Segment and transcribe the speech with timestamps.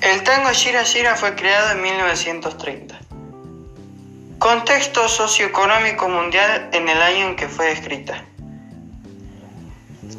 [0.00, 2.98] El tango Shira Shira fue creado en 1930.
[4.38, 8.24] Contexto socioeconómico mundial en el año en que fue escrita.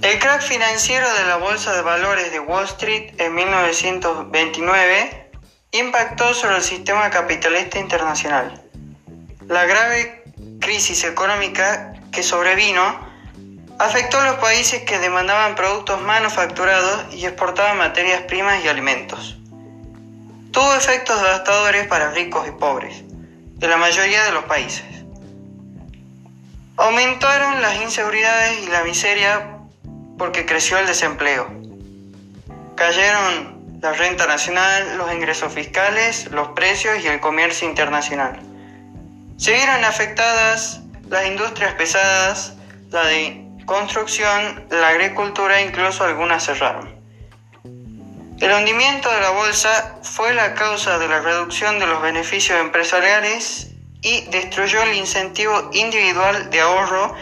[0.01, 5.32] El crack financiero de la Bolsa de Valores de Wall Street en 1929
[5.71, 8.61] impactó sobre el sistema capitalista internacional.
[9.47, 10.23] La grave
[10.59, 13.08] crisis económica que sobrevino
[13.79, 19.37] afectó a los países que demandaban productos manufacturados y exportaban materias primas y alimentos.
[20.51, 24.86] Tuvo efectos devastadores para ricos y pobres de la mayoría de los países.
[26.75, 29.60] Aumentaron las inseguridades y la miseria
[30.18, 31.48] porque creció el desempleo.
[32.75, 38.42] Cayeron la renta nacional, los ingresos fiscales, los precios y el comercio internacional.
[39.38, 42.56] Se vieron afectadas las industrias pesadas,
[42.92, 47.00] la de construcción, la agricultura incluso algunas cerraron.
[48.42, 53.67] El hundimiento de la bolsa fue la causa de la reducción de los beneficios empresariales
[54.02, 57.16] y destruyó el incentivo individual de ahorro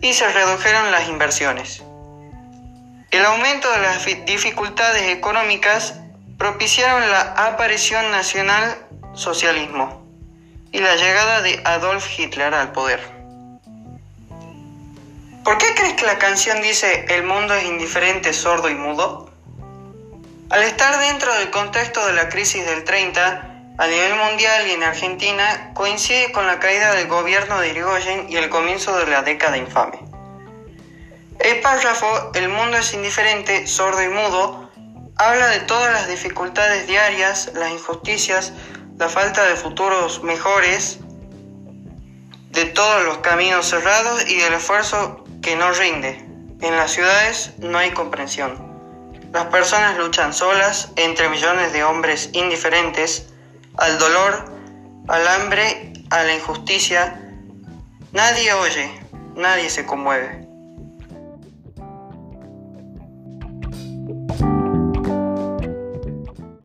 [0.00, 1.84] y se redujeron las inversiones.
[3.12, 6.00] El aumento de las dificultades económicas
[6.38, 10.04] propiciaron la aparición nacional socialismo
[10.72, 13.23] y la llegada de Adolf Hitler al poder.
[15.44, 19.30] ¿Por qué crees que la canción dice el mundo es indiferente, sordo y mudo?
[20.48, 24.82] Al estar dentro del contexto de la crisis del 30, a nivel mundial y en
[24.82, 29.58] Argentina, coincide con la caída del gobierno de Irigoyen y el comienzo de la década
[29.58, 29.98] infame.
[31.40, 34.70] El párrafo El mundo es indiferente, sordo y mudo
[35.16, 38.54] habla de todas las dificultades diarias, las injusticias,
[38.96, 41.00] la falta de futuros mejores,
[42.48, 46.24] de todos los caminos cerrados y del esfuerzo que no rinde.
[46.62, 48.56] En las ciudades no hay comprensión.
[49.30, 53.28] Las personas luchan solas entre millones de hombres indiferentes
[53.76, 54.46] al dolor,
[55.06, 57.20] al hambre, a la injusticia.
[58.12, 58.90] Nadie oye,
[59.36, 60.43] nadie se conmueve.